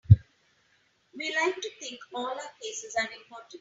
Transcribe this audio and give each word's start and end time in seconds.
We 1.15 1.31
like 1.45 1.53
to 1.61 1.69
think 1.79 1.99
all 2.15 2.25
our 2.25 2.51
cases 2.59 2.95
are 2.97 3.03
important. 3.13 3.59